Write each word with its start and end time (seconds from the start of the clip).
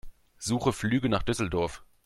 Suche 0.39 0.71
Flüge 0.73 1.09
nach 1.09 1.21
Düsseldorf. 1.21 1.83